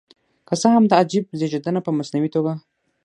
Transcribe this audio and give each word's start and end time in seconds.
که 0.47 0.53
څه 0.61 0.67
هم 0.75 0.83
دا 0.89 0.95
عجیب 1.03 1.25
زېږېدنه 1.39 1.79
په 1.83 1.91
مصنوعي 1.97 2.29
توګه. 2.35 2.53